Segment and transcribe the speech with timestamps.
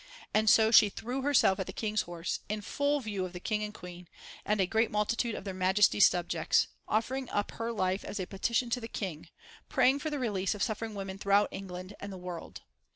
[0.33, 3.61] And so she threw herself at the King's horse, in full view of the King
[3.63, 4.07] and Queen
[4.43, 8.71] and a great multitude of their Majesties' subjects, offering up her life as a petition
[8.71, 9.29] to the King,
[9.69, 12.63] praying for the release of suffering women throughout England and the world.